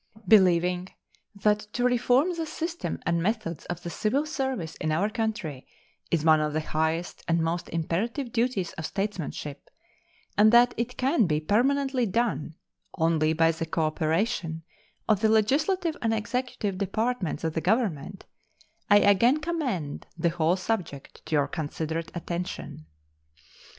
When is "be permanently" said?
11.27-12.07